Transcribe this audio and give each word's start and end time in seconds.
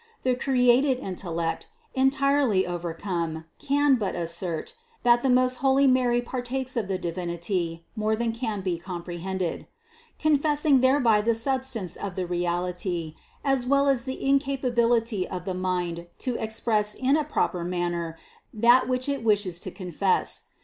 The 0.23 0.33
created 0.33 0.97
intellect, 0.97 1.67
entirely 1.93 2.65
overcome, 2.65 3.45
can 3.59 3.97
but 3.97 4.15
assert, 4.15 4.73
that 5.03 5.21
the 5.21 5.29
most 5.29 5.57
holy 5.57 5.85
Mary 5.85 6.23
partakes 6.23 6.75
of 6.75 6.87
the 6.87 6.97
Divinity 6.97 7.85
more 7.95 8.15
than 8.15 8.31
can 8.33 8.61
be 8.61 8.79
comprehended; 8.79 9.67
confessing 10.17 10.81
thereby 10.81 11.21
the 11.21 11.35
substance 11.35 11.95
of 11.97 12.15
the 12.15 12.25
reality 12.25 13.13
as 13.43 13.67
well 13.67 13.87
as 13.87 14.05
the 14.05 14.25
incapability 14.27 15.27
of 15.29 15.45
the 15.45 15.53
mind 15.53 16.07
to 16.17 16.33
express 16.33 16.95
in 16.95 17.15
a 17.15 17.23
proper 17.23 17.63
manner, 17.63 18.17
that 18.51 18.87
which 18.89 19.07
it 19.07 19.23
wishes 19.23 19.59
to 19.59 19.69
confess. 19.69 20.45